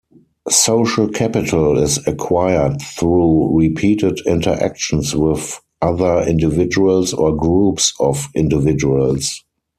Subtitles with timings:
[0.49, 9.43] Social capital is acquired through repeated interactions with other individuals or groups of individuals.